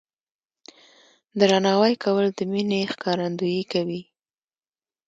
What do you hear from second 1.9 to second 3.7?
کول د مینې ښکارندویي